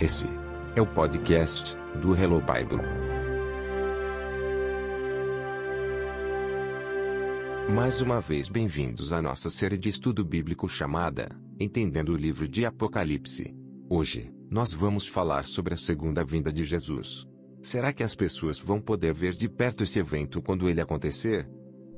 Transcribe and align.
Esse 0.00 0.28
é 0.74 0.80
o 0.80 0.86
podcast 0.86 1.76
do 2.00 2.16
Hello 2.16 2.40
Bible. 2.40 2.80
Mais 7.70 8.00
uma 8.00 8.18
vez 8.18 8.48
bem-vindos 8.48 9.12
à 9.12 9.20
nossa 9.20 9.50
série 9.50 9.76
de 9.76 9.90
estudo 9.90 10.24
bíblico 10.24 10.66
chamada 10.66 11.28
Entendendo 11.60 12.14
o 12.14 12.16
Livro 12.16 12.48
de 12.48 12.64
Apocalipse. 12.64 13.54
Hoje, 13.90 14.32
nós 14.50 14.72
vamos 14.72 15.06
falar 15.06 15.44
sobre 15.44 15.74
a 15.74 15.76
segunda 15.76 16.24
vinda 16.24 16.50
de 16.50 16.64
Jesus. 16.64 17.28
Será 17.60 17.92
que 17.92 18.02
as 18.02 18.16
pessoas 18.16 18.58
vão 18.58 18.80
poder 18.80 19.12
ver 19.12 19.34
de 19.34 19.50
perto 19.50 19.82
esse 19.82 19.98
evento 19.98 20.40
quando 20.40 20.66
ele 20.66 20.80
acontecer? 20.80 21.46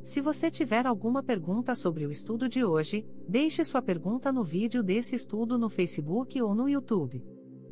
Se 0.03 0.21
você 0.21 0.51
tiver 0.51 0.89
alguma 0.89 1.23
pergunta 1.23 1.73
sobre 1.77 2.05
o 2.05 2.11
estudo 2.11 2.49
de 2.49 2.65
hoje, 2.65 3.07
deixe 3.29 3.63
sua 3.63 3.81
pergunta 3.81 4.33
no 4.33 4.43
vídeo 4.43 4.83
desse 4.83 5.15
estudo 5.15 5.57
no 5.57 5.69
Facebook 5.69 6.43
ou 6.43 6.53
no 6.53 6.69
YouTube. 6.69 7.25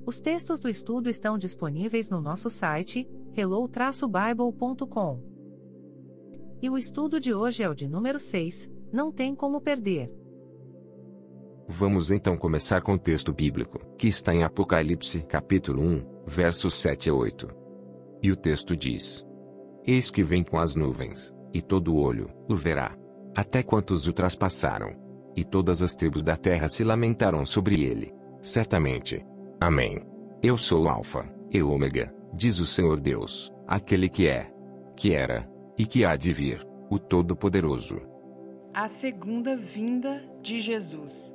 Os 0.06 0.20
textos 0.20 0.58
do 0.58 0.68
estudo 0.68 1.08
estão 1.08 1.38
disponíveis 1.38 2.08
no 2.08 2.20
nosso 2.20 2.48
site, 2.50 3.08
hello-bible.com. 3.36 5.20
E 6.62 6.68
o 6.68 6.76
estudo 6.76 7.18
de 7.20 7.32
hoje 7.32 7.62
é 7.62 7.68
o 7.68 7.74
de 7.74 7.88
número 7.88 8.18
6, 8.18 8.70
não 8.92 9.10
tem 9.10 9.34
como 9.34 9.60
perder. 9.60 10.12
Vamos 11.68 12.10
então 12.10 12.36
começar 12.36 12.82
com 12.82 12.94
o 12.94 12.98
texto 12.98 13.32
bíblico, 13.32 13.78
que 13.96 14.08
está 14.08 14.34
em 14.34 14.42
Apocalipse, 14.42 15.22
capítulo 15.22 15.82
1, 15.82 16.24
versos 16.26 16.74
7 16.74 17.10
a 17.10 17.14
8. 17.14 17.48
E 18.22 18.32
o 18.32 18.36
texto 18.36 18.76
diz: 18.76 19.24
Eis 19.86 20.10
que 20.10 20.22
vem 20.22 20.42
com 20.42 20.58
as 20.58 20.74
nuvens, 20.74 21.32
e 21.54 21.62
todo 21.62 21.96
olho 21.96 22.28
o 22.48 22.56
verá. 22.56 22.96
Até 23.36 23.62
quantos 23.62 24.08
o 24.08 24.12
traspassaram. 24.12 24.96
E 25.36 25.44
todas 25.44 25.80
as 25.80 25.94
tribos 25.94 26.24
da 26.24 26.36
terra 26.36 26.68
se 26.68 26.82
lamentaram 26.82 27.46
sobre 27.46 27.84
ele. 27.84 28.12
Certamente. 28.42 29.24
Amém. 29.62 30.00
Eu 30.42 30.56
sou 30.56 30.84
o 30.84 30.88
Alfa 30.88 31.30
e 31.50 31.62
Ômega, 31.62 32.14
diz 32.32 32.58
o 32.60 32.66
Senhor 32.66 32.98
Deus, 32.98 33.52
aquele 33.66 34.08
que 34.08 34.26
é, 34.26 34.50
que 34.96 35.12
era 35.12 35.46
e 35.76 35.84
que 35.84 36.02
há 36.02 36.16
de 36.16 36.32
vir, 36.32 36.66
o 36.88 36.98
Todo-Poderoso. 36.98 38.00
A 38.72 38.88
segunda 38.88 39.54
vinda 39.54 40.24
de 40.40 40.58
Jesus. 40.58 41.30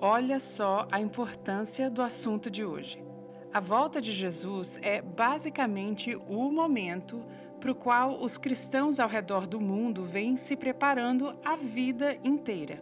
Olha 0.00 0.38
só 0.38 0.86
a 0.92 1.00
importância 1.00 1.90
do 1.90 2.02
assunto 2.02 2.48
de 2.48 2.64
hoje. 2.64 3.04
A 3.52 3.58
volta 3.58 4.00
de 4.00 4.12
Jesus 4.12 4.78
é 4.80 5.02
basicamente 5.02 6.16
o 6.28 6.52
momento 6.52 7.20
para 7.58 7.72
o 7.72 7.74
qual 7.74 8.22
os 8.22 8.38
cristãos 8.38 9.00
ao 9.00 9.08
redor 9.08 9.44
do 9.44 9.60
mundo 9.60 10.04
vêm 10.04 10.36
se 10.36 10.56
preparando 10.56 11.36
a 11.44 11.56
vida 11.56 12.16
inteira. 12.22 12.78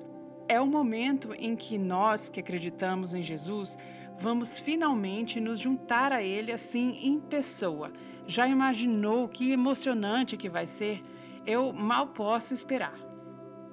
É 0.47 0.61
o 0.61 0.67
momento 0.67 1.35
em 1.39 1.57
que 1.57 1.79
nós 1.79 2.29
que 2.29 2.39
acreditamos 2.39 3.15
em 3.15 3.23
Jesus 3.23 3.79
vamos 4.19 4.59
finalmente 4.59 5.41
nos 5.41 5.59
juntar 5.59 6.13
a 6.13 6.23
Ele 6.23 6.53
assim 6.53 6.99
em 7.03 7.21
pessoa. 7.21 7.93
Já 8.27 8.47
imaginou 8.47 9.29
que 9.29 9.53
emocionante 9.53 10.37
que 10.37 10.49
vai 10.49 10.67
ser? 10.67 11.03
Eu 11.47 11.73
mal 11.73 12.09
posso 12.09 12.55
esperar. 12.55 12.99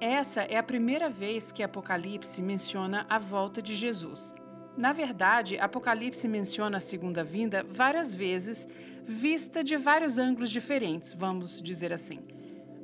Essa 0.00 0.42
é 0.42 0.56
a 0.56 0.62
primeira 0.62 1.08
vez 1.08 1.52
que 1.52 1.62
Apocalipse 1.62 2.42
menciona 2.42 3.06
a 3.08 3.18
volta 3.18 3.62
de 3.62 3.74
Jesus. 3.74 4.34
Na 4.76 4.92
verdade, 4.92 5.58
Apocalipse 5.58 6.26
menciona 6.26 6.78
a 6.78 6.80
segunda 6.80 7.22
vinda 7.22 7.64
várias 7.68 8.14
vezes, 8.14 8.66
vista 9.04 9.62
de 9.62 9.76
vários 9.76 10.18
ângulos 10.18 10.50
diferentes, 10.50 11.12
vamos 11.12 11.62
dizer 11.62 11.92
assim. 11.92 12.20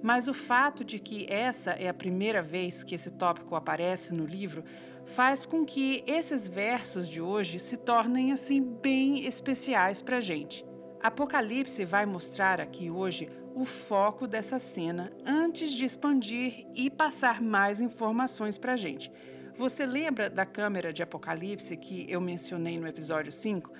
Mas 0.02 0.28
o 0.28 0.34
fato 0.34 0.84
de 0.84 0.98
que 0.98 1.26
essa 1.28 1.72
é 1.72 1.88
a 1.88 1.94
primeira 1.94 2.42
vez 2.42 2.84
que 2.84 2.94
esse 2.94 3.10
tópico 3.10 3.54
aparece 3.54 4.12
no 4.12 4.24
livro 4.24 4.64
faz 5.04 5.44
com 5.44 5.64
que 5.64 6.04
esses 6.06 6.46
versos 6.46 7.08
de 7.08 7.20
hoje 7.20 7.58
se 7.58 7.76
tornem 7.76 8.32
assim 8.32 8.62
bem 8.62 9.26
especiais 9.26 10.00
para 10.00 10.18
a 10.18 10.20
gente. 10.20 10.64
Apocalipse 11.02 11.84
vai 11.84 12.04
mostrar 12.06 12.60
aqui 12.60 12.90
hoje 12.90 13.28
o 13.54 13.64
foco 13.64 14.26
dessa 14.26 14.58
cena 14.58 15.12
antes 15.26 15.72
de 15.72 15.84
expandir 15.84 16.66
e 16.74 16.90
passar 16.90 17.40
mais 17.40 17.80
informações 17.80 18.56
para 18.58 18.74
a 18.74 18.76
gente. 18.76 19.10
Você 19.56 19.84
lembra 19.84 20.30
da 20.30 20.46
câmera 20.46 20.92
de 20.92 21.02
Apocalipse 21.02 21.76
que 21.76 22.06
eu 22.08 22.20
mencionei 22.20 22.78
no 22.78 22.86
episódio 22.86 23.32
5? 23.32 23.72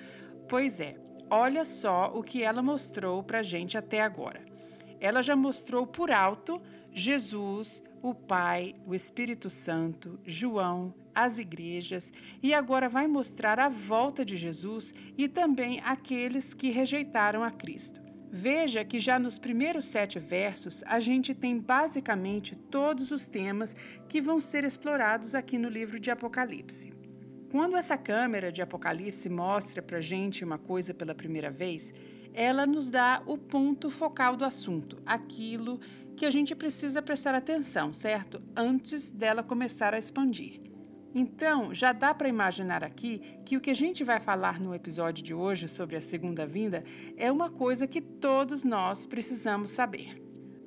Pois 0.49 0.81
é, 0.81 0.97
olha 1.29 1.63
só 1.63 2.11
o 2.13 2.21
que 2.21 2.43
ela 2.43 2.61
mostrou 2.61 3.23
para 3.23 3.39
a 3.39 3.43
gente 3.43 3.77
até 3.77 4.01
agora. 4.01 4.48
Ela 4.99 5.21
já 5.21 5.35
mostrou 5.35 5.87
por 5.87 6.11
alto 6.11 6.61
Jesus, 6.91 7.83
o 8.01 8.13
Pai, 8.13 8.73
o 8.85 8.95
Espírito 8.95 9.49
Santo, 9.49 10.19
João, 10.25 10.93
as 11.13 11.37
igrejas 11.37 12.11
e 12.41 12.53
agora 12.53 12.87
vai 12.87 13.07
mostrar 13.07 13.59
a 13.59 13.69
volta 13.69 14.23
de 14.23 14.37
Jesus 14.37 14.93
e 15.17 15.27
também 15.27 15.81
aqueles 15.83 16.53
que 16.53 16.69
rejeitaram 16.69 17.43
a 17.43 17.51
Cristo. 17.51 18.01
Veja 18.31 18.85
que 18.85 18.99
já 18.99 19.17
nos 19.17 19.39
primeiros 19.39 19.85
sete 19.85 20.19
versos 20.19 20.83
a 20.83 20.99
gente 20.99 21.33
tem 21.33 21.57
basicamente 21.57 22.55
todos 22.55 23.11
os 23.11 23.27
temas 23.27 23.75
que 24.07 24.21
vão 24.21 24.39
ser 24.39 24.63
explorados 24.63 25.33
aqui 25.33 25.57
no 25.57 25.67
livro 25.67 25.99
de 25.99 26.11
Apocalipse. 26.11 26.93
Quando 27.51 27.75
essa 27.75 27.97
câmera 27.97 28.51
de 28.51 28.61
Apocalipse 28.61 29.27
mostra 29.27 29.81
para 29.81 29.99
gente 29.99 30.45
uma 30.45 30.59
coisa 30.59 30.93
pela 30.93 31.15
primeira 31.15 31.49
vez, 31.49 31.91
ela 32.39 32.65
nos 32.65 32.89
dá 32.89 33.21
o 33.25 33.37
ponto 33.37 33.89
focal 33.89 34.37
do 34.37 34.45
assunto, 34.45 34.97
aquilo 35.05 35.77
que 36.15 36.25
a 36.25 36.31
gente 36.31 36.55
precisa 36.55 37.01
prestar 37.01 37.35
atenção, 37.35 37.91
certo? 37.91 38.41
Antes 38.55 39.11
dela 39.11 39.43
começar 39.43 39.93
a 39.93 39.97
expandir. 39.97 40.61
Então, 41.13 41.73
já 41.73 41.91
dá 41.91 42.13
para 42.13 42.29
imaginar 42.29 42.81
aqui 42.81 43.21
que 43.43 43.57
o 43.57 43.59
que 43.59 43.69
a 43.69 43.75
gente 43.75 44.05
vai 44.05 44.21
falar 44.21 44.57
no 44.57 44.73
episódio 44.73 45.21
de 45.21 45.33
hoje 45.33 45.67
sobre 45.67 45.97
a 45.97 46.01
segunda 46.01 46.47
vinda 46.47 46.81
é 47.17 47.29
uma 47.29 47.49
coisa 47.49 47.85
que 47.85 47.99
todos 47.99 48.63
nós 48.63 49.05
precisamos 49.05 49.71
saber. 49.71 50.23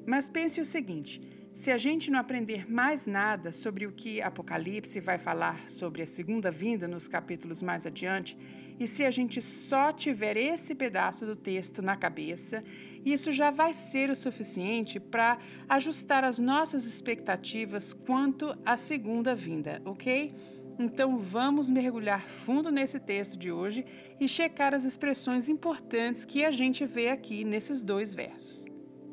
Mas 0.07 0.29
pense 0.29 0.61
o 0.61 0.67
seguinte: 0.67 1.23
se 1.55 1.71
a 1.71 1.79
gente 1.79 2.11
não 2.11 2.19
aprender 2.19 2.71
mais 2.71 3.07
nada 3.07 3.51
sobre 3.51 3.87
o 3.87 3.93
que 3.93 4.21
Apocalipse 4.21 5.01
vai 5.01 5.17
falar 5.17 5.71
sobre 5.71 6.03
a 6.03 6.07
segunda 6.07 6.51
vinda 6.51 6.87
nos 6.87 7.09
capítulos 7.09 7.63
mais 7.63 7.87
adiante, 7.87 8.37
e 8.83 8.87
se 8.89 9.05
a 9.05 9.13
gente 9.13 9.41
só 9.41 9.93
tiver 9.93 10.37
esse 10.37 10.75
pedaço 10.75 11.25
do 11.25 11.37
texto 11.37 11.81
na 11.81 11.97
cabeça, 11.97 12.65
isso 13.05 13.31
já 13.31 13.49
vai 13.49 13.73
ser 13.73 14.11
o 14.11 14.17
suficiente 14.17 14.99
para 14.99 15.39
ajustar 15.69 16.25
as 16.25 16.41
nossas 16.41 16.85
expectativas 16.85 17.93
quanto 17.93 18.53
à 18.67 18.77
segunda 18.77 19.37
vinda, 19.37 19.81
ok? 19.85 20.35
Então 20.81 21.17
vamos 21.17 21.71
mergulhar 21.71 22.23
fundo 22.23 22.73
nesse 22.73 22.99
texto 22.99 23.39
de 23.39 23.53
hoje 23.53 23.85
e 24.19 24.27
checar 24.27 24.75
as 24.75 24.83
expressões 24.83 25.49
importantes 25.49 26.25
que 26.25 26.45
a 26.45 26.51
gente 26.51 26.85
vê 26.85 27.11
aqui 27.11 27.45
nesses 27.45 27.83
dois 27.83 28.13
versos. 28.13 28.65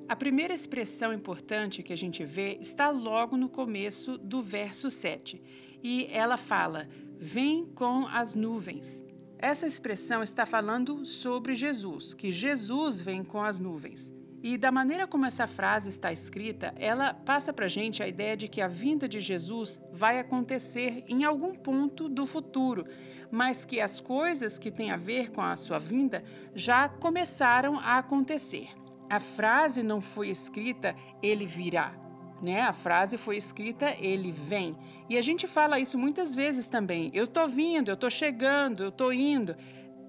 A 0.08 0.16
primeira 0.16 0.52
expressão 0.52 1.14
importante 1.14 1.84
que 1.84 1.94
a 1.94 1.98
gente 1.98 2.26
vê 2.26 2.58
está 2.60 2.90
logo 2.90 3.38
no 3.38 3.48
começo 3.48 4.18
do 4.18 4.42
verso 4.42 4.90
7 4.90 5.40
e 5.84 6.08
ela 6.12 6.38
fala: 6.38 6.90
Vem 7.20 7.68
com 7.76 8.08
as 8.08 8.34
nuvens. 8.34 9.08
Essa 9.42 9.66
expressão 9.66 10.22
está 10.22 10.46
falando 10.46 11.06
sobre 11.06 11.56
Jesus, 11.56 12.14
que 12.14 12.30
Jesus 12.30 13.00
vem 13.00 13.24
com 13.24 13.42
as 13.42 13.58
nuvens. 13.58 14.12
E 14.44 14.58
da 14.58 14.70
maneira 14.70 15.08
como 15.08 15.26
essa 15.26 15.48
frase 15.48 15.88
está 15.88 16.12
escrita, 16.12 16.74
ela 16.78 17.14
passa 17.14 17.54
para 17.54 17.70
gente 17.70 18.04
a 18.04 18.08
ideia 18.08 18.36
de 18.36 18.50
que 18.50 18.60
a 18.60 18.68
vinda 18.68 19.08
de 19.08 19.22
Jesus 19.22 19.80
vai 19.94 20.20
acontecer 20.20 21.06
em 21.08 21.24
algum 21.24 21.56
ponto 21.56 22.10
do 22.10 22.26
futuro, 22.26 22.86
mas 23.32 23.64
que 23.64 23.80
as 23.80 24.02
coisas 24.02 24.58
que 24.58 24.70
têm 24.70 24.92
a 24.92 24.98
ver 24.98 25.32
com 25.32 25.42
a 25.42 25.56
sua 25.56 25.80
vinda 25.80 26.22
já 26.54 26.90
começaram 26.90 27.80
a 27.80 27.98
acontecer. 27.98 28.68
A 29.10 29.22
frase 29.22 29.82
não 29.82 30.02
foi 30.02 30.28
escrita 30.28 30.94
ele 31.24 31.46
virá, 31.46 31.96
né? 32.42 32.62
A 32.62 32.74
frase 32.74 33.18
foi 33.18 33.38
escrita 33.38 33.96
ele 34.00 34.32
vem. 34.32 34.76
E 35.10 35.18
a 35.18 35.22
gente 35.22 35.48
fala 35.48 35.80
isso 35.80 35.98
muitas 35.98 36.36
vezes 36.36 36.68
também. 36.68 37.10
Eu 37.14 37.24
estou 37.24 37.48
vindo, 37.48 37.90
eu 37.90 37.96
estou 37.96 38.10
chegando, 38.10 38.84
eu 38.84 38.90
estou 38.90 39.14
indo. 39.14 39.56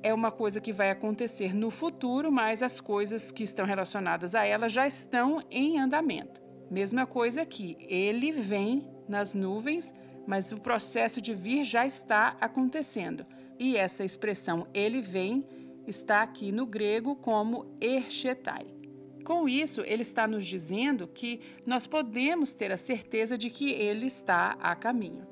É 0.03 0.15
uma 0.15 0.31
coisa 0.31 0.61
que 0.61 0.73
vai 0.73 0.91
acontecer 0.91 1.55
no 1.55 1.71
futuro, 1.71 2.33
mas 2.33 2.63
as 2.63 2.81
coisas 2.81 3.31
que 3.31 3.43
estão 3.43 3.67
relacionadas 3.67 4.35
a 4.35 4.45
ela 4.45 4.69
já 4.69 4.87
estão 4.87 5.43
em 5.51 5.79
andamento. 5.79 6.41
Mesma 6.71 7.07
coisa 7.07 7.43
aqui, 7.43 7.77
ele 7.81 8.33
vem 8.33 8.89
nas 9.09 9.35
nuvens, 9.35 9.93
mas 10.27 10.53
o 10.53 10.61
processo 10.61 11.21
de 11.21 11.35
vir 11.35 11.65
já 11.65 11.85
está 11.85 12.37
acontecendo. 12.41 13.27
E 13.59 13.77
essa 13.77 14.05
expressão 14.05 14.67
ele 14.73 15.03
vem 15.03 15.45
está 15.87 16.23
aqui 16.23 16.53
no 16.53 16.67
grego 16.67 17.17
como 17.17 17.75
erchetai. 17.81 18.80
Com 19.31 19.49
isso, 19.49 19.83
ele 19.87 20.03
está 20.03 20.27
nos 20.27 20.45
dizendo 20.45 21.07
que 21.07 21.41
nós 21.65 21.87
podemos 21.87 22.53
ter 22.53 22.73
a 22.73 22.77
certeza 22.77 23.39
de 23.39 23.49
que 23.49 23.71
ele 23.71 24.07
está 24.07 24.57
a 24.59 24.75
caminho. 24.75 25.25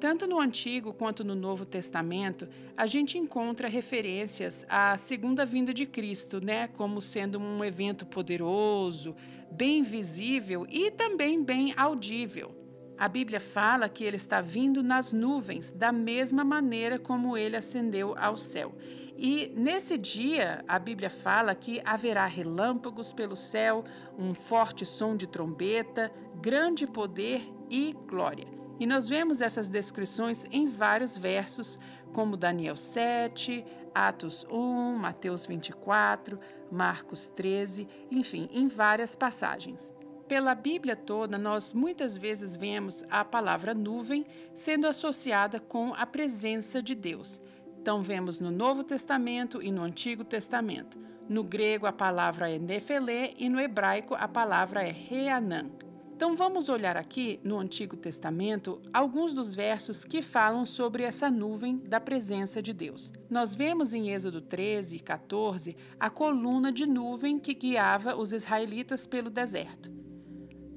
Tanto 0.00 0.26
no 0.26 0.40
Antigo 0.40 0.92
quanto 0.92 1.22
no 1.22 1.36
Novo 1.36 1.64
Testamento, 1.64 2.48
a 2.76 2.88
gente 2.88 3.16
encontra 3.16 3.68
referências 3.68 4.66
à 4.68 4.98
segunda 4.98 5.46
vinda 5.46 5.72
de 5.72 5.86
Cristo, 5.86 6.44
né, 6.44 6.66
como 6.66 7.00
sendo 7.00 7.38
um 7.38 7.64
evento 7.64 8.04
poderoso, 8.04 9.14
bem 9.52 9.80
visível 9.80 10.66
e 10.68 10.90
também 10.90 11.40
bem 11.40 11.72
audível. 11.76 12.52
A 12.98 13.06
Bíblia 13.06 13.38
fala 13.38 13.88
que 13.88 14.02
ele 14.02 14.16
está 14.16 14.40
vindo 14.40 14.82
nas 14.82 15.12
nuvens, 15.12 15.70
da 15.70 15.92
mesma 15.92 16.42
maneira 16.42 16.98
como 16.98 17.36
ele 17.36 17.56
ascendeu 17.56 18.12
ao 18.18 18.36
céu. 18.36 18.74
E 19.18 19.50
nesse 19.56 19.96
dia, 19.96 20.62
a 20.68 20.78
Bíblia 20.78 21.08
fala 21.08 21.54
que 21.54 21.80
haverá 21.84 22.26
relâmpagos 22.26 23.12
pelo 23.12 23.34
céu, 23.34 23.82
um 24.18 24.34
forte 24.34 24.84
som 24.84 25.16
de 25.16 25.26
trombeta, 25.26 26.12
grande 26.34 26.86
poder 26.86 27.48
e 27.70 27.94
glória. 28.06 28.46
E 28.78 28.86
nós 28.86 29.08
vemos 29.08 29.40
essas 29.40 29.70
descrições 29.70 30.44
em 30.50 30.66
vários 30.66 31.16
versos, 31.16 31.78
como 32.12 32.36
Daniel 32.36 32.76
7, 32.76 33.64
Atos 33.94 34.44
1, 34.50 34.96
Mateus 34.96 35.46
24, 35.46 36.38
Marcos 36.70 37.30
13, 37.30 37.88
enfim, 38.10 38.50
em 38.52 38.68
várias 38.68 39.16
passagens. 39.16 39.94
Pela 40.28 40.54
Bíblia 40.54 40.96
toda, 40.96 41.38
nós 41.38 41.72
muitas 41.72 42.16
vezes 42.16 42.56
vemos 42.56 43.04
a 43.08 43.24
palavra 43.24 43.72
nuvem 43.72 44.26
sendo 44.52 44.86
associada 44.86 45.60
com 45.60 45.94
a 45.94 46.04
presença 46.04 46.82
de 46.82 46.94
Deus. 46.94 47.40
Então, 47.86 48.02
vemos 48.02 48.40
no 48.40 48.50
Novo 48.50 48.82
Testamento 48.82 49.62
e 49.62 49.70
no 49.70 49.80
Antigo 49.80 50.24
Testamento. 50.24 50.98
No 51.28 51.44
grego, 51.44 51.86
a 51.86 51.92
palavra 51.92 52.50
é 52.50 52.58
nefelê 52.58 53.32
e 53.38 53.48
no 53.48 53.60
hebraico, 53.60 54.16
a 54.16 54.26
palavra 54.26 54.82
é 54.82 54.90
reanã. 54.90 55.70
Então, 56.12 56.34
vamos 56.34 56.68
olhar 56.68 56.96
aqui 56.96 57.38
no 57.44 57.60
Antigo 57.60 57.96
Testamento 57.96 58.82
alguns 58.92 59.32
dos 59.32 59.54
versos 59.54 60.04
que 60.04 60.20
falam 60.20 60.66
sobre 60.66 61.04
essa 61.04 61.30
nuvem 61.30 61.76
da 61.76 62.00
presença 62.00 62.60
de 62.60 62.72
Deus. 62.72 63.12
Nós 63.30 63.54
vemos 63.54 63.94
em 63.94 64.10
Êxodo 64.10 64.40
13 64.40 64.96
e 64.96 64.98
14 64.98 65.76
a 66.00 66.10
coluna 66.10 66.72
de 66.72 66.86
nuvem 66.86 67.38
que 67.38 67.54
guiava 67.54 68.16
os 68.16 68.32
israelitas 68.32 69.06
pelo 69.06 69.30
deserto. 69.30 69.95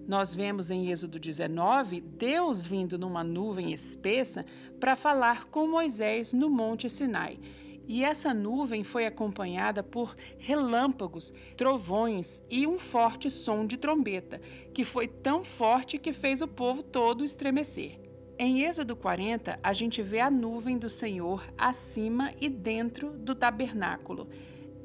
Nós 0.10 0.34
vemos 0.34 0.72
em 0.72 0.90
Êxodo 0.90 1.20
19 1.20 2.02
Deus 2.02 2.66
vindo 2.66 2.98
numa 2.98 3.24
nuvem 3.24 3.72
espessa 3.72 4.44
para 4.80 4.96
falar 4.96 5.46
com 5.46 5.68
Moisés 5.68 6.34
no 6.34 6.50
Monte 6.50 6.90
Sinai. 6.90 7.38
E 7.88 8.04
essa 8.04 8.34
nuvem 8.34 8.84
foi 8.84 9.06
acompanhada 9.06 9.84
por 9.84 10.16
relâmpagos, 10.40 11.32
trovões 11.56 12.42
e 12.50 12.66
um 12.66 12.80
forte 12.80 13.30
som 13.30 13.68
de 13.68 13.78
trombeta, 13.78 14.42
que 14.74 14.84
foi 14.84 15.08
tão 15.08 15.44
forte 15.44 16.00
que 16.00 16.12
fez 16.12 16.42
o 16.42 16.48
povo 16.48 16.82
todo 16.82 17.24
estremecer. 17.24 18.00
Em 18.40 18.64
Êxodo 18.64 18.96
40, 18.96 19.60
a 19.62 19.74
gente 19.74 20.02
vê 20.02 20.22
a 20.22 20.32
nuvem 20.32 20.80
do 20.80 20.90
Senhor 20.90 21.46
acima 21.56 22.32
e 22.42 22.50
dentro 22.50 23.12
do 23.12 23.36
tabernáculo. 23.36 24.28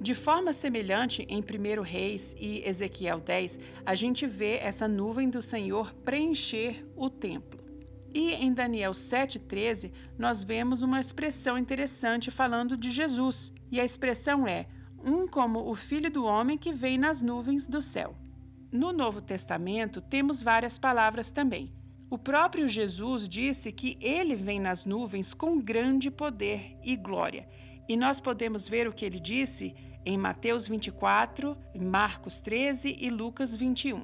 De 0.01 0.15
forma 0.15 0.53
semelhante, 0.53 1.27
em 1.29 1.41
1 1.41 1.83
Reis 1.83 2.35
e 2.39 2.63
Ezequiel 2.69 3.21
10, 3.21 3.59
a 3.87 3.95
gente 3.95 4.27
vê 4.27 4.59
essa 4.59 4.87
nuvem 4.89 5.31
do 5.31 5.41
Senhor 5.41 5.95
preencher 6.05 6.87
o 6.97 7.09
templo. 7.09 7.65
E 8.13 8.33
em 8.33 8.53
Daniel 8.53 8.93
7,13, 8.93 9.91
nós 10.19 10.45
vemos 10.45 10.83
uma 10.83 11.01
expressão 11.01 11.59
interessante 11.59 12.31
falando 12.31 12.77
de 12.77 12.91
Jesus. 12.91 13.53
E 13.73 13.81
a 13.81 13.85
expressão 13.85 14.47
é: 14.47 14.67
um 15.05 15.27
como 15.27 15.69
o 15.69 15.75
filho 15.75 16.11
do 16.11 16.25
homem 16.25 16.57
que 16.57 16.73
vem 16.73 16.97
nas 16.97 17.21
nuvens 17.21 17.67
do 17.67 17.83
céu. 17.83 18.17
No 18.71 18.93
Novo 18.93 19.21
Testamento, 19.21 20.01
temos 20.01 20.43
várias 20.43 20.79
palavras 20.79 21.31
também. 21.31 21.73
O 22.09 22.19
próprio 22.19 22.69
Jesus 22.69 23.29
disse 23.29 23.73
que 23.73 23.97
ele 24.01 24.37
vem 24.37 24.61
nas 24.61 24.85
nuvens 24.85 25.35
com 25.35 25.61
grande 25.61 26.11
poder 26.11 26.75
e 26.85 26.95
glória. 26.95 27.49
E 27.89 27.97
nós 27.97 28.19
podemos 28.19 28.67
ver 28.67 28.89
o 28.89 28.93
que 28.93 29.05
ele 29.05 29.21
disse 29.21 29.75
em 30.07 30.17
Mateus 30.17 30.67
24, 30.67 31.57
Marcos 31.79 32.41
13 32.41 32.97
e 32.99 33.11
Lucas 33.11 33.55
21. 33.55 34.03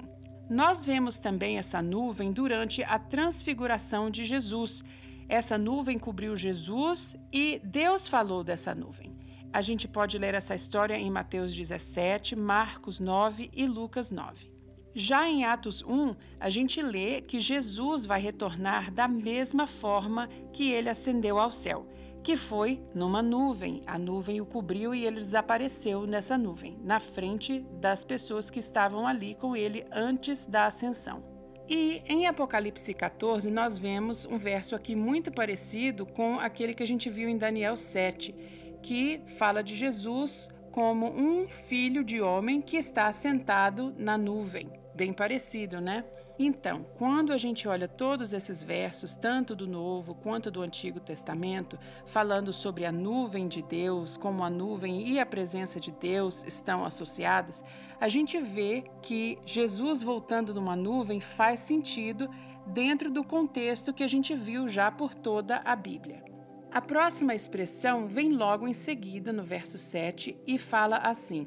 Nós 0.50 0.84
vemos 0.84 1.18
também 1.18 1.58
essa 1.58 1.80
nuvem 1.80 2.32
durante 2.32 2.82
a 2.82 2.98
transfiguração 2.98 4.10
de 4.10 4.24
Jesus. 4.24 4.82
Essa 5.28 5.56
nuvem 5.56 5.98
cobriu 5.98 6.36
Jesus 6.36 7.16
e 7.32 7.60
Deus 7.64 8.08
falou 8.08 8.42
dessa 8.42 8.74
nuvem. 8.74 9.16
A 9.52 9.62
gente 9.62 9.88
pode 9.88 10.18
ler 10.18 10.34
essa 10.34 10.54
história 10.54 10.96
em 10.96 11.10
Mateus 11.10 11.54
17, 11.54 12.36
Marcos 12.36 13.00
9 13.00 13.50
e 13.52 13.66
Lucas 13.66 14.10
9. 14.10 14.50
Já 14.92 15.28
em 15.28 15.44
Atos 15.44 15.82
1, 15.82 16.16
a 16.38 16.50
gente 16.50 16.82
lê 16.82 17.20
que 17.20 17.38
Jesus 17.38 18.04
vai 18.04 18.20
retornar 18.20 18.92
da 18.92 19.06
mesma 19.06 19.66
forma 19.66 20.28
que 20.52 20.70
ele 20.70 20.88
ascendeu 20.88 21.38
ao 21.38 21.50
céu 21.50 21.86
que 22.22 22.36
foi 22.36 22.82
numa 22.94 23.22
nuvem. 23.22 23.82
A 23.86 23.98
nuvem 23.98 24.40
o 24.40 24.46
cobriu 24.46 24.94
e 24.94 25.04
ele 25.04 25.16
desapareceu 25.16 26.06
nessa 26.06 26.36
nuvem, 26.36 26.78
na 26.82 27.00
frente 27.00 27.60
das 27.80 28.04
pessoas 28.04 28.50
que 28.50 28.58
estavam 28.58 29.06
ali 29.06 29.34
com 29.34 29.56
ele 29.56 29.84
antes 29.90 30.46
da 30.46 30.66
ascensão. 30.66 31.22
E 31.68 32.02
em 32.06 32.26
Apocalipse 32.26 32.92
14, 32.92 33.48
nós 33.50 33.78
vemos 33.78 34.26
um 34.26 34.36
verso 34.36 34.74
aqui 34.74 34.96
muito 34.96 35.30
parecido 35.30 36.04
com 36.04 36.38
aquele 36.40 36.74
que 36.74 36.82
a 36.82 36.86
gente 36.86 37.08
viu 37.08 37.28
em 37.28 37.38
Daniel 37.38 37.76
7, 37.76 38.34
que 38.82 39.22
fala 39.38 39.62
de 39.62 39.76
Jesus 39.76 40.48
como 40.72 41.06
um 41.06 41.46
filho 41.46 42.02
de 42.02 42.20
homem 42.20 42.60
que 42.60 42.76
está 42.76 43.12
sentado 43.12 43.94
na 43.96 44.18
nuvem. 44.18 44.68
Bem 44.94 45.12
parecido, 45.12 45.80
né? 45.80 46.04
Então, 46.42 46.86
quando 46.96 47.34
a 47.34 47.36
gente 47.36 47.68
olha 47.68 47.86
todos 47.86 48.32
esses 48.32 48.62
versos, 48.62 49.14
tanto 49.14 49.54
do 49.54 49.66
Novo 49.66 50.14
quanto 50.14 50.50
do 50.50 50.62
Antigo 50.62 50.98
Testamento, 50.98 51.78
falando 52.06 52.50
sobre 52.50 52.86
a 52.86 52.90
nuvem 52.90 53.46
de 53.46 53.60
Deus, 53.60 54.16
como 54.16 54.42
a 54.42 54.48
nuvem 54.48 55.06
e 55.06 55.20
a 55.20 55.26
presença 55.26 55.78
de 55.78 55.90
Deus 55.90 56.42
estão 56.44 56.82
associadas, 56.82 57.62
a 58.00 58.08
gente 58.08 58.40
vê 58.40 58.84
que 59.02 59.38
Jesus 59.44 60.02
voltando 60.02 60.54
numa 60.54 60.74
nuvem 60.74 61.20
faz 61.20 61.60
sentido 61.60 62.26
dentro 62.68 63.10
do 63.10 63.22
contexto 63.22 63.92
que 63.92 64.02
a 64.02 64.08
gente 64.08 64.34
viu 64.34 64.66
já 64.66 64.90
por 64.90 65.14
toda 65.14 65.60
a 65.62 65.76
Bíblia. 65.76 66.24
A 66.72 66.80
próxima 66.80 67.34
expressão 67.34 68.08
vem 68.08 68.32
logo 68.32 68.66
em 68.66 68.72
seguida, 68.72 69.30
no 69.30 69.44
verso 69.44 69.76
7, 69.76 70.38
e 70.46 70.56
fala 70.56 70.96
assim: 70.96 71.46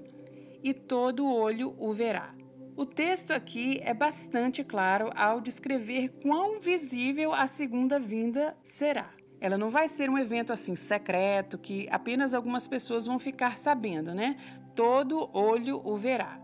E 0.61 0.71
todo 0.71 1.25
olho 1.25 1.73
o 1.79 1.91
verá. 1.91 2.42
O 2.75 2.87
texto 2.87 3.31
aqui 3.31 3.79
é 3.83 3.93
bastante 3.93 4.63
claro 4.63 5.11
ao 5.15 5.39
descrever 5.39 6.09
quão 6.23 6.59
visível 6.59 7.31
a 7.31 7.45
segunda 7.45 7.99
vinda 7.99 8.57
será. 8.63 9.11
Ela 9.39 9.59
não 9.59 9.69
vai 9.69 9.87
ser 9.87 10.09
um 10.09 10.17
evento 10.17 10.51
assim 10.51 10.75
secreto 10.75 11.59
que 11.59 11.87
apenas 11.91 12.33
algumas 12.33 12.67
pessoas 12.67 13.05
vão 13.05 13.19
ficar 13.19 13.59
sabendo, 13.59 14.15
né? 14.15 14.37
Todo 14.75 15.29
olho 15.37 15.81
o 15.85 15.95
verá. 15.95 16.39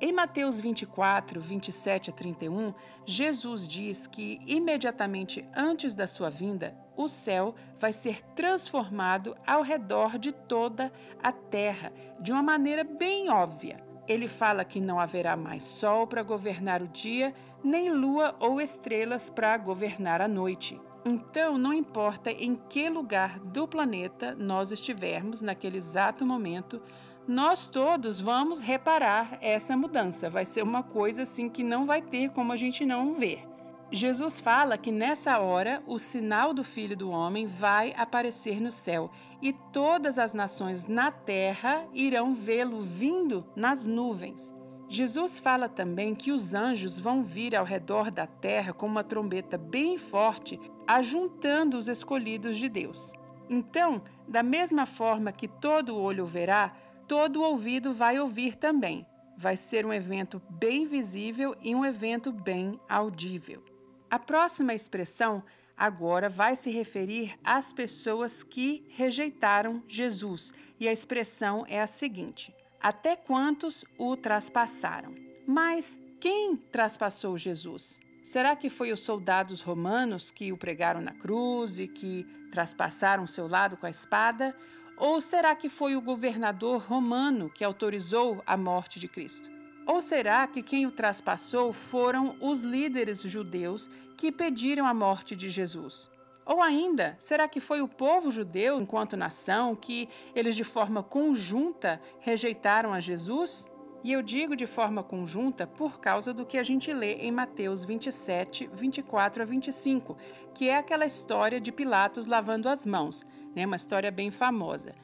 Em 0.00 0.10
Mateus 0.10 0.58
24, 0.58 1.38
27 1.38 2.08
a 2.08 2.12
31, 2.14 2.72
Jesus 3.04 3.68
diz 3.68 4.06
que 4.06 4.40
imediatamente 4.46 5.46
antes 5.54 5.94
da 5.94 6.06
sua 6.06 6.30
vinda, 6.30 6.74
o 6.96 7.08
céu 7.08 7.54
vai 7.78 7.92
ser 7.92 8.22
transformado 8.34 9.36
ao 9.46 9.60
redor 9.60 10.18
de 10.18 10.32
toda 10.32 10.90
a 11.22 11.30
terra, 11.30 11.92
de 12.20 12.32
uma 12.32 12.42
maneira 12.42 12.84
bem 12.84 13.28
óbvia. 13.28 13.93
Ele 14.06 14.28
fala 14.28 14.64
que 14.64 14.80
não 14.80 15.00
haverá 15.00 15.36
mais 15.36 15.62
sol 15.62 16.06
para 16.06 16.22
governar 16.22 16.82
o 16.82 16.88
dia, 16.88 17.34
nem 17.62 17.90
lua 17.90 18.34
ou 18.38 18.60
estrelas 18.60 19.30
para 19.30 19.56
governar 19.56 20.20
a 20.20 20.28
noite. 20.28 20.80
Então, 21.06 21.58
não 21.58 21.72
importa 21.72 22.30
em 22.30 22.54
que 22.54 22.88
lugar 22.88 23.38
do 23.38 23.68
planeta 23.68 24.34
nós 24.38 24.72
estivermos 24.72 25.40
naquele 25.40 25.76
exato 25.76 26.24
momento, 26.24 26.80
nós 27.26 27.66
todos 27.66 28.20
vamos 28.20 28.60
reparar 28.60 29.38
essa 29.40 29.76
mudança. 29.76 30.28
Vai 30.28 30.44
ser 30.44 30.62
uma 30.62 30.82
coisa 30.82 31.22
assim 31.22 31.48
que 31.48 31.62
não 31.62 31.86
vai 31.86 32.02
ter 32.02 32.30
como 32.30 32.52
a 32.52 32.56
gente 32.56 32.84
não 32.84 33.14
ver. 33.14 33.53
Jesus 33.94 34.40
fala 34.40 34.76
que 34.76 34.90
nessa 34.90 35.38
hora 35.38 35.80
o 35.86 36.00
sinal 36.00 36.52
do 36.52 36.64
Filho 36.64 36.96
do 36.96 37.10
Homem 37.10 37.46
vai 37.46 37.94
aparecer 37.96 38.60
no 38.60 38.72
céu 38.72 39.08
e 39.40 39.52
todas 39.52 40.18
as 40.18 40.34
nações 40.34 40.88
na 40.88 41.12
terra 41.12 41.86
irão 41.94 42.34
vê-lo 42.34 42.82
vindo 42.82 43.46
nas 43.54 43.86
nuvens. 43.86 44.52
Jesus 44.88 45.38
fala 45.38 45.68
também 45.68 46.12
que 46.12 46.32
os 46.32 46.54
anjos 46.54 46.98
vão 46.98 47.22
vir 47.22 47.54
ao 47.54 47.64
redor 47.64 48.10
da 48.10 48.26
terra 48.26 48.72
com 48.72 48.84
uma 48.84 49.04
trombeta 49.04 49.56
bem 49.56 49.96
forte, 49.96 50.58
ajuntando 50.88 51.78
os 51.78 51.86
escolhidos 51.86 52.58
de 52.58 52.68
Deus. 52.68 53.12
Então, 53.48 54.02
da 54.26 54.42
mesma 54.42 54.86
forma 54.86 55.30
que 55.30 55.46
todo 55.46 55.96
olho 55.96 56.26
verá, 56.26 56.74
todo 57.06 57.44
ouvido 57.44 57.94
vai 57.94 58.18
ouvir 58.18 58.56
também. 58.56 59.06
Vai 59.38 59.56
ser 59.56 59.86
um 59.86 59.92
evento 59.92 60.42
bem 60.50 60.84
visível 60.84 61.54
e 61.62 61.76
um 61.76 61.84
evento 61.84 62.32
bem 62.32 62.80
audível. 62.88 63.73
A 64.14 64.18
próxima 64.20 64.72
expressão 64.72 65.42
agora 65.76 66.28
vai 66.28 66.54
se 66.54 66.70
referir 66.70 67.34
às 67.42 67.72
pessoas 67.72 68.44
que 68.44 68.86
rejeitaram 68.90 69.82
Jesus, 69.88 70.52
e 70.78 70.86
a 70.86 70.92
expressão 70.92 71.64
é 71.66 71.82
a 71.82 71.86
seguinte: 71.88 72.54
Até 72.80 73.16
quantos 73.16 73.84
o 73.98 74.16
traspassaram? 74.16 75.16
Mas 75.44 75.98
quem 76.20 76.54
traspassou 76.54 77.36
Jesus? 77.36 77.98
Será 78.22 78.54
que 78.54 78.70
foi 78.70 78.92
os 78.92 79.00
soldados 79.00 79.62
romanos 79.62 80.30
que 80.30 80.52
o 80.52 80.56
pregaram 80.56 81.00
na 81.00 81.12
cruz 81.12 81.80
e 81.80 81.88
que 81.88 82.22
traspassaram 82.52 83.26
seu 83.26 83.48
lado 83.48 83.76
com 83.76 83.86
a 83.86 83.90
espada? 83.90 84.56
Ou 84.96 85.20
será 85.20 85.56
que 85.56 85.68
foi 85.68 85.96
o 85.96 86.00
governador 86.00 86.80
romano 86.80 87.50
que 87.50 87.64
autorizou 87.64 88.40
a 88.46 88.56
morte 88.56 89.00
de 89.00 89.08
Cristo? 89.08 89.53
Ou 89.86 90.00
será 90.00 90.46
que 90.46 90.62
quem 90.62 90.86
o 90.86 90.90
traspassou 90.90 91.72
foram 91.72 92.36
os 92.40 92.62
líderes 92.62 93.20
judeus 93.20 93.90
que 94.16 94.32
pediram 94.32 94.86
a 94.86 94.94
morte 94.94 95.36
de 95.36 95.48
Jesus? 95.48 96.08
Ou 96.46 96.62
ainda, 96.62 97.14
será 97.18 97.48
que 97.48 97.60
foi 97.60 97.80
o 97.80 97.88
povo 97.88 98.30
judeu, 98.30 98.80
enquanto 98.80 99.16
nação, 99.16 99.74
que 99.74 100.08
eles 100.34 100.54
de 100.54 100.64
forma 100.64 101.02
conjunta 101.02 102.00
rejeitaram 102.20 102.92
a 102.92 103.00
Jesus? 103.00 103.66
E 104.02 104.12
eu 104.12 104.20
digo 104.20 104.54
de 104.54 104.66
forma 104.66 105.02
conjunta 105.02 105.66
por 105.66 105.98
causa 105.98 106.34
do 106.34 106.44
que 106.44 106.58
a 106.58 106.62
gente 106.62 106.92
lê 106.92 107.14
em 107.14 107.32
Mateus 107.32 107.82
27, 107.84 108.68
24 108.74 109.42
a 109.42 109.46
25, 109.46 110.16
que 110.54 110.68
é 110.68 110.76
aquela 110.76 111.06
história 111.06 111.58
de 111.58 111.72
Pilatos 111.72 112.26
lavando 112.26 112.68
as 112.68 112.84
mãos, 112.84 113.24
né? 113.54 113.64
uma 113.64 113.76
história 113.76 114.10
bem 114.10 114.30
famosa. 114.30 114.94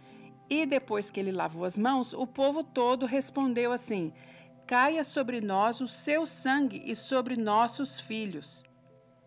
E 0.51 0.67
depois 0.67 1.11
que 1.11 1.19
ele 1.19 1.33
lavou 1.33 1.65
as 1.65 1.79
mãos, 1.79 2.13
o 2.13 2.27
povo 2.27 2.63
todo 2.63 3.07
respondeu 3.07 3.73
assim: 3.73 4.13
Caia 4.71 5.03
sobre 5.03 5.41
nós 5.41 5.81
o 5.81 5.89
seu 5.89 6.25
sangue 6.25 6.81
e 6.87 6.95
sobre 6.95 7.37
nossos 7.37 7.99
filhos. 7.99 8.63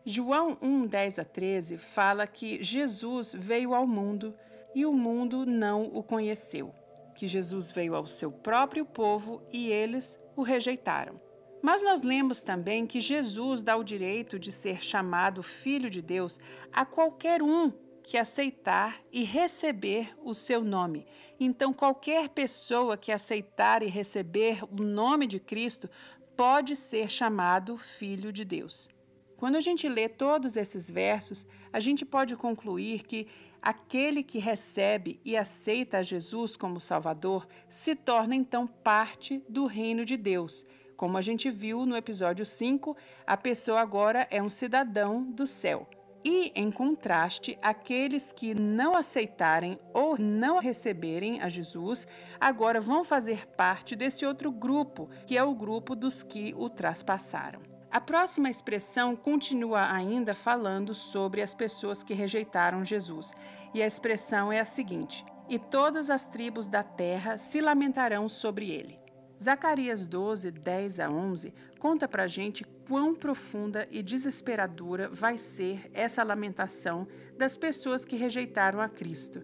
João 0.06 0.58
1, 0.62 0.88
10 0.88 1.20
a 1.20 1.26
13 1.26 1.78
fala 1.78 2.26
que 2.26 2.64
Jesus 2.64 3.36
veio 3.38 3.74
ao 3.74 3.86
mundo 3.86 4.34
e 4.74 4.86
o 4.86 4.94
mundo 4.94 5.46
não 5.46 5.84
o 5.84 6.02
conheceu, 6.02 6.74
que 7.14 7.28
Jesus 7.28 7.70
veio 7.70 7.94
ao 7.94 8.08
seu 8.08 8.32
próprio 8.32 8.86
povo 8.86 9.46
e 9.52 9.68
eles 9.68 10.18
o 10.34 10.44
rejeitaram. 10.44 11.20
Mas 11.62 11.84
nós 11.84 12.04
lemos 12.04 12.42
também 12.42 12.88
que 12.88 13.02
Jesus 13.02 13.62
dá 13.62 13.76
o 13.76 13.84
direito 13.84 14.40
de 14.40 14.50
ser 14.50 14.82
chamado 14.82 15.44
Filho 15.44 15.90
de 15.90 16.02
Deus 16.02 16.40
a 16.72 16.86
qualquer 16.86 17.42
um 17.42 17.70
que 18.04 18.18
aceitar 18.18 19.02
e 19.12 19.24
receber 19.24 20.14
o 20.22 20.34
seu 20.34 20.64
nome. 20.64 21.08
Então, 21.40 21.74
qualquer 21.74 22.30
pessoa 22.30 22.98
que 22.98 23.12
aceitar 23.12 23.82
e 23.82 23.88
receber 23.88 24.64
o 24.64 24.84
nome 24.84 25.26
de 25.26 25.40
Cristo 25.40 25.90
pode 26.36 26.76
ser 26.76 27.10
chamado 27.10 27.78
Filho 27.78 28.32
de 28.32 28.44
Deus. 28.44 28.90
Quando 29.38 29.56
a 29.56 29.62
gente 29.62 29.90
lê 29.90 30.08
todos 30.08 30.56
esses 30.56 30.90
versos, 30.90 31.46
a 31.72 31.80
gente 31.80 32.06
pode 32.06 32.36
concluir 32.36 33.04
que 33.04 33.28
aquele 33.62 34.24
que 34.24 34.40
recebe 34.40 35.20
e 35.24 35.36
aceita 35.36 36.04
Jesus 36.04 36.56
como 36.56 36.80
Salvador 36.80 37.48
se 37.68 37.96
torna 37.96 38.36
então 38.36 38.68
parte 38.68 39.44
do 39.48 39.66
reino 39.66 40.06
de 40.06 40.18
Deus. 40.18 40.66
Como 40.96 41.18
a 41.18 41.22
gente 41.22 41.50
viu 41.50 41.86
no 41.86 41.98
episódio 41.98 42.46
5, 42.46 42.96
a 43.26 43.36
pessoa 43.36 43.82
agora 43.82 44.28
é 44.30 44.42
um 44.42 44.50
cidadão 44.50 45.24
do 45.24 45.46
céu. 45.46 45.88
E, 46.26 46.54
em 46.56 46.72
contraste, 46.72 47.58
aqueles 47.62 48.32
que 48.32 48.56
não 48.56 48.96
aceitarem 48.96 49.78
ou 49.94 50.18
não 50.18 50.60
receberem 50.60 51.42
a 51.42 51.50
Jesus 51.50 52.08
agora 52.40 52.80
vão 52.80 53.04
fazer 53.04 53.46
parte 53.48 53.96
desse 53.96 54.26
outro 54.26 54.50
grupo, 54.50 55.10
que 55.26 55.38
é 55.38 55.44
o 55.44 55.54
grupo 55.54 55.96
dos 55.96 56.24
que 56.24 56.54
o 56.58 56.70
traspassaram. 56.70 57.62
A 57.92 58.00
próxima 58.00 58.50
expressão 58.50 59.16
continua 59.16 59.92
ainda 59.92 60.34
falando 60.34 60.96
sobre 60.96 61.42
as 61.42 61.54
pessoas 61.54 62.02
que 62.02 62.14
rejeitaram 62.14 62.84
Jesus, 62.84 63.36
e 63.74 63.84
a 63.84 63.86
expressão 63.86 64.52
é 64.52 64.60
a 64.60 64.66
seguinte: 64.66 65.26
E 65.50 65.60
todas 65.60 66.10
as 66.10 66.26
tribos 66.26 66.68
da 66.68 66.84
terra 66.84 67.38
se 67.38 67.60
lamentarão 67.60 68.30
sobre 68.30 68.72
ele. 68.72 69.03
Zacarias 69.44 70.08
12, 70.08 70.52
10 70.52 71.00
a 71.02 71.10
11 71.10 71.54
conta 71.78 72.08
pra 72.08 72.28
gente 72.28 72.64
quão 72.88 73.14
profunda 73.14 73.86
e 73.92 74.02
desesperadora 74.02 75.10
vai 75.10 75.38
ser 75.38 75.92
essa 75.94 76.24
lamentação 76.24 77.06
das 77.38 77.58
pessoas 77.58 78.06
que 78.06 78.16
rejeitaram 78.16 78.80
a 78.80 78.88
Cristo. 78.88 79.44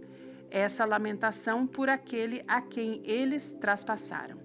Essa 0.49 0.85
lamentação 0.85 1.67
por 1.67 1.89
aquele 1.89 2.41
a 2.47 2.61
quem 2.61 3.01
eles 3.03 3.51
traspassaram. 3.59 4.39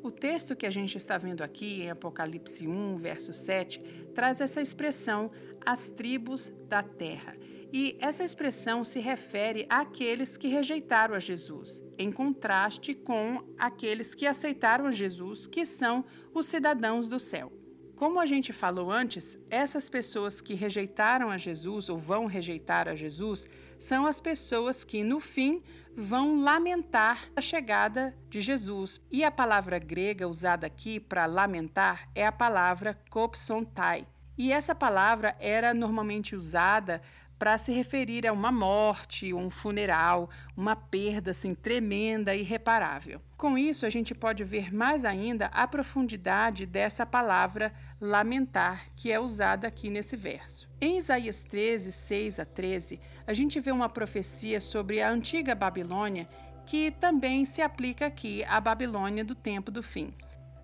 O 0.00 0.12
texto 0.12 0.54
que 0.54 0.66
a 0.66 0.70
gente 0.70 0.96
está 0.96 1.18
vendo 1.18 1.42
aqui, 1.42 1.82
em 1.82 1.90
Apocalipse 1.90 2.64
1, 2.64 2.96
verso 2.98 3.32
7, 3.32 3.80
traz 4.14 4.40
essa 4.40 4.62
expressão, 4.62 5.32
as 5.66 5.90
tribos 5.90 6.52
da 6.68 6.84
terra. 6.84 7.36
E 7.72 7.96
essa 8.00 8.22
expressão 8.22 8.84
se 8.84 9.00
refere 9.00 9.66
àqueles 9.70 10.36
que 10.36 10.48
rejeitaram 10.48 11.14
a 11.14 11.18
Jesus, 11.18 11.82
em 11.96 12.12
contraste 12.12 12.94
com 12.94 13.42
aqueles 13.58 14.14
que 14.14 14.26
aceitaram 14.26 14.86
a 14.86 14.90
Jesus, 14.90 15.46
que 15.46 15.64
são 15.64 16.04
os 16.34 16.44
cidadãos 16.44 17.08
do 17.08 17.18
céu. 17.18 17.50
Como 17.96 18.20
a 18.20 18.26
gente 18.26 18.52
falou 18.52 18.90
antes, 18.90 19.38
essas 19.48 19.88
pessoas 19.88 20.40
que 20.40 20.54
rejeitaram 20.54 21.30
a 21.30 21.38
Jesus 21.38 21.88
ou 21.88 21.98
vão 21.98 22.26
rejeitar 22.26 22.88
a 22.88 22.94
Jesus 22.94 23.46
são 23.78 24.06
as 24.06 24.20
pessoas 24.20 24.84
que, 24.84 25.02
no 25.02 25.18
fim, 25.18 25.62
vão 25.96 26.42
lamentar 26.42 27.30
a 27.34 27.40
chegada 27.40 28.14
de 28.28 28.40
Jesus. 28.40 29.00
E 29.10 29.24
a 29.24 29.30
palavra 29.30 29.78
grega 29.78 30.28
usada 30.28 30.66
aqui 30.66 31.00
para 31.00 31.26
lamentar 31.26 32.08
é 32.14 32.26
a 32.26 32.32
palavra 32.32 32.98
kopsontai. 33.08 34.06
E 34.36 34.50
essa 34.50 34.74
palavra 34.74 35.36
era 35.38 35.72
normalmente 35.72 36.34
usada 36.34 37.02
para 37.42 37.58
se 37.58 37.72
referir 37.72 38.24
a 38.24 38.32
uma 38.32 38.52
morte, 38.52 39.34
um 39.34 39.50
funeral, 39.50 40.30
uma 40.56 40.76
perda 40.76 41.32
assim 41.32 41.56
tremenda 41.56 42.32
e 42.36 42.42
irreparável. 42.42 43.20
Com 43.36 43.58
isso, 43.58 43.84
a 43.84 43.90
gente 43.90 44.14
pode 44.14 44.44
ver 44.44 44.72
mais 44.72 45.04
ainda 45.04 45.46
a 45.46 45.66
profundidade 45.66 46.66
dessa 46.66 47.04
palavra 47.04 47.72
lamentar, 48.00 48.84
que 48.94 49.10
é 49.10 49.18
usada 49.18 49.66
aqui 49.66 49.90
nesse 49.90 50.14
verso. 50.14 50.68
Em 50.80 50.98
Isaías 50.98 51.42
13, 51.42 51.90
6 51.90 52.38
a 52.38 52.44
13, 52.44 53.00
a 53.26 53.32
gente 53.32 53.58
vê 53.58 53.72
uma 53.72 53.88
profecia 53.88 54.60
sobre 54.60 55.02
a 55.02 55.10
antiga 55.10 55.52
Babilônia 55.52 56.28
que 56.64 56.92
também 56.92 57.44
se 57.44 57.60
aplica 57.60 58.06
aqui 58.06 58.44
à 58.44 58.60
Babilônia 58.60 59.24
do 59.24 59.34
tempo 59.34 59.68
do 59.68 59.82
fim. 59.82 60.14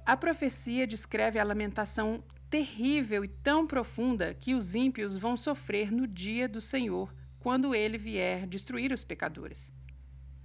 A 0.06 0.16
profecia 0.16 0.87
descreve 0.87 1.40
a 1.40 1.44
lamentação 1.44 2.23
terrível 2.50 3.25
e 3.25 3.28
tão 3.28 3.67
profunda 3.67 4.35
que 4.35 4.55
os 4.55 4.75
ímpios 4.75 5.17
vão 5.17 5.37
sofrer 5.37 5.93
no 5.93 6.07
dia 6.07 6.49
do 6.49 6.61
Senhor, 6.61 7.12
quando 7.38 7.75
ele 7.75 7.99
vier 7.99 8.47
destruir 8.47 8.93
os 8.93 9.05
pecadores. 9.05 9.73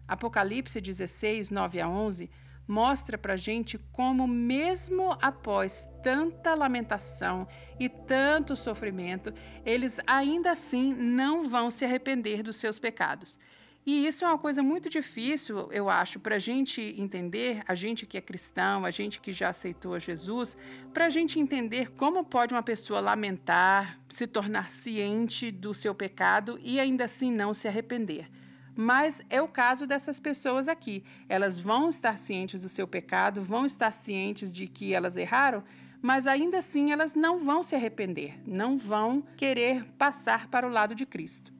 Apocalipse 0.07 0.79
16, 0.81 1.50
9 1.50 1.79
a 1.79 1.89
11 1.89 2.29
mostra 2.67 3.17
para 3.17 3.36
gente 3.36 3.77
como, 3.91 4.27
mesmo 4.27 5.17
após 5.22 5.88
tanta 6.01 6.55
lamentação 6.55 7.48
e 7.79 7.89
tanto 7.89 8.55
sofrimento, 8.55 9.33
eles 9.65 10.00
ainda 10.07 10.51
assim 10.51 10.93
não 10.93 11.50
vão 11.50 11.69
se 11.69 11.83
arrepender 11.83 12.41
dos 12.41 12.55
seus 12.55 12.79
pecados. 12.79 13.38
E 13.85 14.07
isso 14.07 14.23
é 14.23 14.27
uma 14.27 14.37
coisa 14.37 14.63
muito 14.63 14.89
difícil, 14.89 15.69
eu 15.71 15.89
acho, 15.89 16.17
para 16.17 16.35
a 16.35 16.39
gente 16.39 16.81
entender, 16.97 17.61
a 17.67 17.75
gente 17.75 18.05
que 18.05 18.17
é 18.17 18.21
cristão, 18.21 18.85
a 18.85 18.91
gente 18.91 19.19
que 19.19 19.33
já 19.33 19.49
aceitou 19.49 19.93
a 19.93 19.99
Jesus, 19.99 20.55
para 20.93 21.07
a 21.07 21.09
gente 21.09 21.37
entender 21.37 21.91
como 21.91 22.23
pode 22.23 22.53
uma 22.53 22.63
pessoa 22.63 23.01
lamentar, 23.01 23.99
se 24.07 24.25
tornar 24.25 24.71
ciente 24.71 25.51
do 25.51 25.73
seu 25.73 25.93
pecado 25.93 26.57
e 26.63 26.79
ainda 26.79 27.03
assim 27.03 27.29
não 27.29 27.53
se 27.53 27.67
arrepender. 27.67 28.29
Mas 28.73 29.21
é 29.29 29.41
o 29.41 29.49
caso 29.49 29.85
dessas 29.85 30.17
pessoas 30.17 30.69
aqui. 30.69 31.03
Elas 31.27 31.59
vão 31.59 31.89
estar 31.89 32.17
cientes 32.17 32.61
do 32.61 32.69
seu 32.69 32.87
pecado, 32.87 33.41
vão 33.41 33.65
estar 33.65 33.91
cientes 33.91 34.51
de 34.51 34.65
que 34.65 34.93
elas 34.93 35.17
erraram, 35.17 35.61
mas 36.01 36.25
ainda 36.25 36.59
assim 36.59 36.91
elas 36.91 37.15
não 37.15 37.41
vão 37.41 37.61
se 37.61 37.75
arrepender, 37.75 38.39
não 38.47 38.77
vão 38.77 39.21
querer 39.35 39.83
passar 39.97 40.47
para 40.47 40.65
o 40.65 40.71
lado 40.71 40.95
de 40.95 41.05
Cristo. 41.05 41.53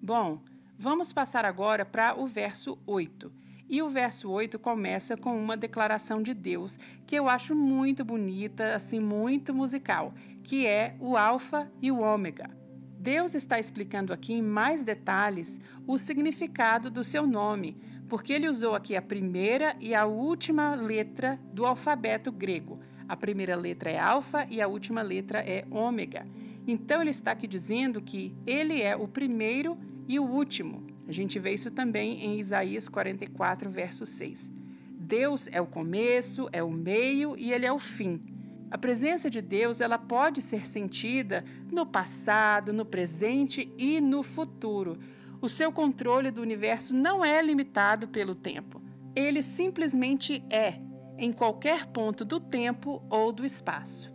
Bom, 0.00 0.42
Vamos 0.82 1.12
passar 1.12 1.44
agora 1.44 1.84
para 1.84 2.20
o 2.20 2.26
verso 2.26 2.76
8. 2.84 3.32
E 3.70 3.80
o 3.80 3.88
verso 3.88 4.28
8 4.28 4.58
começa 4.58 5.16
com 5.16 5.40
uma 5.40 5.56
declaração 5.56 6.20
de 6.20 6.34
Deus 6.34 6.76
que 7.06 7.14
eu 7.14 7.28
acho 7.28 7.54
muito 7.54 8.04
bonita, 8.04 8.74
assim, 8.74 8.98
muito 8.98 9.54
musical, 9.54 10.12
que 10.42 10.66
é 10.66 10.96
o 10.98 11.16
Alfa 11.16 11.70
e 11.80 11.92
o 11.92 12.00
Ômega. 12.00 12.50
Deus 12.98 13.36
está 13.36 13.60
explicando 13.60 14.12
aqui 14.12 14.32
em 14.32 14.42
mais 14.42 14.82
detalhes 14.82 15.60
o 15.86 15.96
significado 15.98 16.90
do 16.90 17.04
seu 17.04 17.28
nome, 17.28 17.76
porque 18.08 18.32
ele 18.32 18.48
usou 18.48 18.74
aqui 18.74 18.96
a 18.96 19.02
primeira 19.02 19.76
e 19.78 19.94
a 19.94 20.04
última 20.04 20.74
letra 20.74 21.38
do 21.52 21.64
alfabeto 21.64 22.32
grego. 22.32 22.80
A 23.08 23.16
primeira 23.16 23.54
letra 23.54 23.88
é 23.88 24.00
alfa 24.00 24.48
e 24.50 24.60
a 24.60 24.66
última 24.66 25.00
letra 25.00 25.48
é 25.48 25.64
ômega. 25.70 26.26
Então 26.66 27.00
ele 27.00 27.10
está 27.10 27.30
aqui 27.30 27.46
dizendo 27.46 28.02
que 28.02 28.34
ele 28.44 28.82
é 28.82 28.96
o 28.96 29.06
primeiro 29.06 29.78
e 30.08 30.18
o 30.18 30.24
último, 30.24 30.86
a 31.06 31.12
gente 31.12 31.38
vê 31.38 31.52
isso 31.52 31.70
também 31.70 32.24
em 32.24 32.38
Isaías 32.38 32.88
44, 32.88 33.70
verso 33.70 34.06
6. 34.06 34.50
Deus 34.98 35.48
é 35.50 35.60
o 35.60 35.66
começo, 35.66 36.48
é 36.52 36.62
o 36.62 36.70
meio 36.70 37.36
e 37.36 37.52
ele 37.52 37.66
é 37.66 37.72
o 37.72 37.78
fim. 37.78 38.22
A 38.70 38.78
presença 38.78 39.28
de 39.28 39.42
Deus, 39.42 39.80
ela 39.80 39.98
pode 39.98 40.40
ser 40.40 40.66
sentida 40.66 41.44
no 41.70 41.84
passado, 41.84 42.72
no 42.72 42.86
presente 42.86 43.70
e 43.76 44.00
no 44.00 44.22
futuro. 44.22 44.98
O 45.42 45.48
seu 45.48 45.72
controle 45.72 46.30
do 46.30 46.40
universo 46.40 46.94
não 46.94 47.24
é 47.24 47.42
limitado 47.42 48.08
pelo 48.08 48.34
tempo. 48.34 48.80
Ele 49.14 49.42
simplesmente 49.42 50.42
é, 50.50 50.80
em 51.18 51.32
qualquer 51.32 51.86
ponto 51.86 52.24
do 52.24 52.40
tempo 52.40 53.04
ou 53.10 53.32
do 53.32 53.44
espaço. 53.44 54.11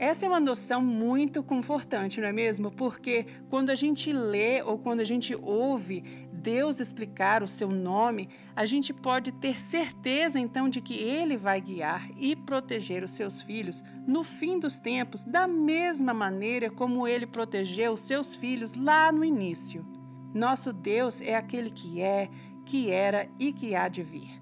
Essa 0.00 0.26
é 0.26 0.28
uma 0.28 0.38
noção 0.38 0.80
muito 0.80 1.42
confortante, 1.42 2.20
não 2.20 2.28
é 2.28 2.32
mesmo? 2.32 2.70
Porque 2.70 3.26
quando 3.50 3.70
a 3.70 3.74
gente 3.74 4.12
lê 4.12 4.62
ou 4.62 4.78
quando 4.78 5.00
a 5.00 5.04
gente 5.04 5.34
ouve 5.34 6.02
Deus 6.32 6.78
explicar 6.78 7.42
o 7.42 7.48
seu 7.48 7.68
nome, 7.68 8.28
a 8.54 8.64
gente 8.64 8.94
pode 8.94 9.32
ter 9.32 9.60
certeza 9.60 10.38
então 10.38 10.68
de 10.68 10.80
que 10.80 10.94
Ele 10.94 11.36
vai 11.36 11.60
guiar 11.60 12.08
e 12.16 12.36
proteger 12.36 13.02
os 13.02 13.10
seus 13.10 13.42
filhos 13.42 13.82
no 14.06 14.22
fim 14.22 14.60
dos 14.60 14.78
tempos, 14.78 15.24
da 15.24 15.48
mesma 15.48 16.14
maneira 16.14 16.70
como 16.70 17.08
Ele 17.08 17.26
protegeu 17.26 17.94
os 17.94 18.02
seus 18.02 18.36
filhos 18.36 18.76
lá 18.76 19.10
no 19.10 19.24
início. 19.24 19.84
Nosso 20.32 20.72
Deus 20.72 21.20
é 21.20 21.34
aquele 21.34 21.70
que 21.72 22.00
é, 22.00 22.28
que 22.64 22.92
era 22.92 23.28
e 23.36 23.52
que 23.52 23.74
há 23.74 23.88
de 23.88 24.04
vir. 24.04 24.40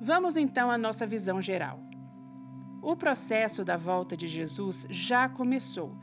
Vamos 0.00 0.36
então 0.36 0.72
à 0.72 0.76
nossa 0.76 1.06
visão 1.06 1.40
geral. 1.40 1.91
O 2.82 2.96
processo 2.96 3.64
da 3.64 3.76
volta 3.76 4.16
de 4.16 4.26
Jesus 4.26 4.84
já 4.90 5.28
começou. 5.28 5.96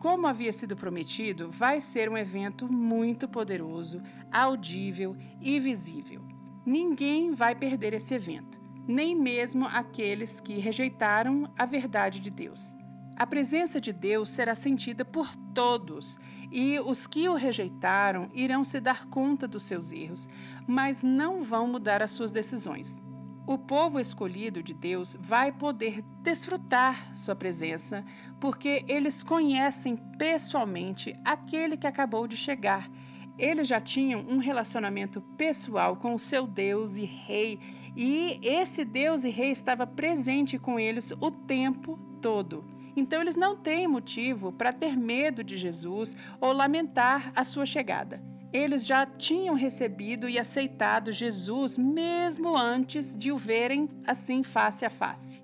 Como 0.00 0.26
havia 0.26 0.50
sido 0.50 0.74
prometido, 0.74 1.50
vai 1.50 1.78
ser 1.78 2.08
um 2.08 2.16
evento 2.16 2.72
muito 2.72 3.28
poderoso, 3.28 4.00
audível 4.32 5.14
e 5.42 5.60
visível. 5.60 6.22
Ninguém 6.64 7.32
vai 7.32 7.54
perder 7.54 7.92
esse 7.92 8.14
evento, 8.14 8.58
nem 8.88 9.14
mesmo 9.14 9.66
aqueles 9.66 10.40
que 10.40 10.58
rejeitaram 10.58 11.52
a 11.58 11.66
verdade 11.66 12.18
de 12.18 12.30
Deus. 12.30 12.74
A 13.14 13.26
presença 13.26 13.78
de 13.78 13.92
Deus 13.92 14.30
será 14.30 14.54
sentida 14.54 15.04
por 15.04 15.36
todos, 15.54 16.18
e 16.50 16.80
os 16.80 17.06
que 17.06 17.28
o 17.28 17.34
rejeitaram 17.34 18.30
irão 18.32 18.64
se 18.64 18.80
dar 18.80 19.04
conta 19.04 19.46
dos 19.46 19.64
seus 19.64 19.92
erros, 19.92 20.30
mas 20.66 21.02
não 21.02 21.42
vão 21.42 21.66
mudar 21.66 22.02
as 22.02 22.10
suas 22.10 22.30
decisões. 22.30 23.02
O 23.44 23.58
povo 23.58 23.98
escolhido 23.98 24.62
de 24.62 24.72
Deus 24.72 25.16
vai 25.18 25.50
poder 25.50 26.00
desfrutar 26.22 27.16
sua 27.16 27.34
presença, 27.34 28.04
porque 28.38 28.84
eles 28.86 29.20
conhecem 29.22 29.96
pessoalmente 30.16 31.18
aquele 31.24 31.76
que 31.76 31.86
acabou 31.86 32.28
de 32.28 32.36
chegar. 32.36 32.88
Eles 33.36 33.66
já 33.66 33.80
tinham 33.80 34.20
um 34.28 34.38
relacionamento 34.38 35.20
pessoal 35.36 35.96
com 35.96 36.14
o 36.14 36.20
seu 36.20 36.46
Deus 36.46 36.96
e 36.96 37.04
Rei, 37.04 37.58
e 37.96 38.38
esse 38.42 38.84
Deus 38.84 39.24
e 39.24 39.30
Rei 39.30 39.50
estava 39.50 39.88
presente 39.88 40.56
com 40.56 40.78
eles 40.78 41.12
o 41.20 41.30
tempo 41.30 41.98
todo. 42.20 42.64
Então, 42.94 43.20
eles 43.20 43.34
não 43.34 43.56
têm 43.56 43.88
motivo 43.88 44.52
para 44.52 44.72
ter 44.72 44.96
medo 44.96 45.42
de 45.42 45.56
Jesus 45.56 46.14
ou 46.40 46.52
lamentar 46.52 47.32
a 47.34 47.42
sua 47.42 47.66
chegada. 47.66 48.31
Eles 48.52 48.84
já 48.86 49.06
tinham 49.06 49.54
recebido 49.54 50.28
e 50.28 50.38
aceitado 50.38 51.10
Jesus 51.10 51.78
mesmo 51.78 52.56
antes 52.56 53.16
de 53.16 53.32
o 53.32 53.36
verem 53.36 53.88
assim 54.06 54.42
face 54.42 54.84
a 54.84 54.90
face. 54.90 55.42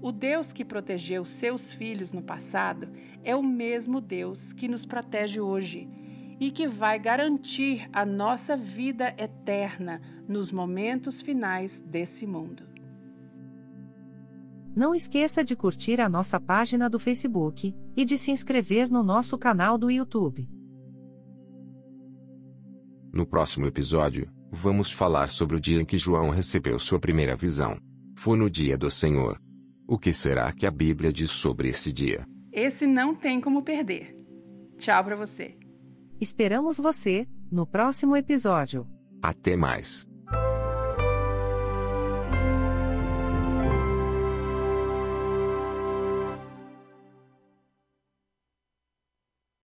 O 0.00 0.12
Deus 0.12 0.52
que 0.52 0.64
protegeu 0.64 1.24
seus 1.24 1.72
filhos 1.72 2.12
no 2.12 2.22
passado 2.22 2.88
é 3.24 3.34
o 3.34 3.42
mesmo 3.42 4.00
Deus 4.00 4.52
que 4.52 4.68
nos 4.68 4.86
protege 4.86 5.40
hoje 5.40 5.88
e 6.38 6.52
que 6.52 6.68
vai 6.68 7.00
garantir 7.00 7.88
a 7.92 8.06
nossa 8.06 8.56
vida 8.56 9.12
eterna 9.18 10.00
nos 10.28 10.52
momentos 10.52 11.20
finais 11.20 11.80
desse 11.80 12.24
mundo. 12.24 12.62
Não 14.76 14.94
esqueça 14.94 15.42
de 15.42 15.56
curtir 15.56 16.00
a 16.00 16.08
nossa 16.08 16.38
página 16.38 16.88
do 16.88 17.00
Facebook 17.00 17.74
e 17.96 18.04
de 18.04 18.16
se 18.16 18.30
inscrever 18.30 18.88
no 18.88 19.02
nosso 19.02 19.36
canal 19.36 19.76
do 19.76 19.90
YouTube. 19.90 20.48
No 23.12 23.26
próximo 23.26 23.66
episódio, 23.66 24.30
vamos 24.50 24.90
falar 24.90 25.30
sobre 25.30 25.56
o 25.56 25.60
dia 25.60 25.80
em 25.80 25.84
que 25.84 25.98
João 25.98 26.30
recebeu 26.30 26.78
sua 26.78 26.98
primeira 26.98 27.36
visão. 27.36 27.78
Foi 28.16 28.36
no 28.36 28.50
dia 28.50 28.76
do 28.76 28.90
Senhor. 28.90 29.40
O 29.86 29.98
que 29.98 30.12
será 30.12 30.52
que 30.52 30.66
a 30.66 30.70
Bíblia 30.70 31.12
diz 31.12 31.30
sobre 31.30 31.68
esse 31.68 31.92
dia? 31.92 32.26
Esse 32.52 32.86
não 32.86 33.14
tem 33.14 33.40
como 33.40 33.62
perder. 33.62 34.14
Tchau 34.78 35.04
para 35.04 35.16
você. 35.16 35.56
Esperamos 36.20 36.78
você 36.78 37.26
no 37.50 37.66
próximo 37.66 38.16
episódio. 38.16 38.86
Até 39.22 39.56
mais. 39.56 40.07